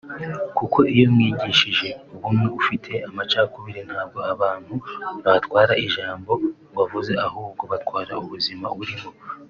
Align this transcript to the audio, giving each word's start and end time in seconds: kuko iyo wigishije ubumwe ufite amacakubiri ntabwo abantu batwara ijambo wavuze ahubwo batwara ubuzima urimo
kuko 0.57 0.77
iyo 0.93 1.05
wigishije 1.15 1.87
ubumwe 2.13 2.47
ufite 2.59 2.91
amacakubiri 3.09 3.81
ntabwo 3.89 4.19
abantu 4.33 4.73
batwara 5.23 5.73
ijambo 5.85 6.31
wavuze 6.77 7.11
ahubwo 7.25 7.63
batwara 7.71 8.13
ubuzima 8.25 8.67
urimo 8.81 9.09